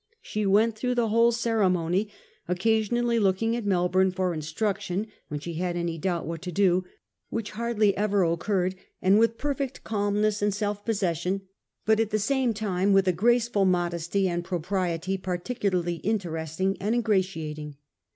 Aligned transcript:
She 0.23 0.47
went 0.47 0.75
through 0.75 0.95
the 0.95 1.09
whole 1.09 1.31
ceremony, 1.31 2.09
occasionally 2.47 3.19
looking 3.19 3.55
at 3.55 3.67
Melbourne 3.67 4.09
for 4.09 4.33
instruction 4.33 5.05
when 5.27 5.39
she 5.39 5.53
had 5.53 5.77
any 5.77 5.99
doubt 5.99 6.25
what 6.25 6.41
to 6.41 6.51
do, 6.51 6.83
which 7.29 7.51
hardly 7.51 7.95
ever 7.95 8.23
occurred, 8.23 8.73
and 8.99 9.19
with 9.19 9.37
perfect 9.37 9.83
calmness 9.83 10.41
and 10.41 10.55
self 10.55 10.83
possession, 10.85 11.41
but 11.85 11.99
at 11.99 12.09
the 12.09 12.17
same 12.17 12.51
time 12.51 12.93
with 12.93 13.07
a 13.07 13.13
graceful 13.13 13.65
modesty 13.65 14.27
and 14.27 14.43
propriety 14.43 15.19
particu 15.19 15.69
larly 15.69 16.01
interesting 16.03 16.77
and 16.81 16.95
ingratiating. 16.95 17.77